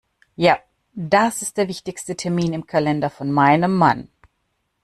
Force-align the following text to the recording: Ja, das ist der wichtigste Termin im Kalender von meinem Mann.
Ja, 0.35 0.57
das 0.95 1.43
ist 1.43 1.57
der 1.57 1.67
wichtigste 1.67 2.15
Termin 2.15 2.53
im 2.53 2.65
Kalender 2.65 3.11
von 3.11 3.31
meinem 3.31 3.75
Mann. 3.75 4.09